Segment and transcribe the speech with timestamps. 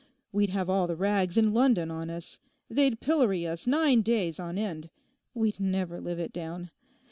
[0.31, 2.39] We'd have all the rags in London on us.
[2.71, 4.89] They'd pillory us nine days on end.
[5.35, 6.71] We'd never live it down.